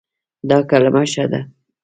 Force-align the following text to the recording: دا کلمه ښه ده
دا 0.49 0.57
کلمه 0.69 1.03
ښه 1.11 1.25
ده 1.31 1.39